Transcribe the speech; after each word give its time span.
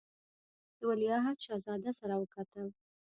له 0.79 0.83
ولیعهد 0.89 1.37
شهزاده 1.45 1.91
سره 1.99 2.13
وکتل. 2.21 2.67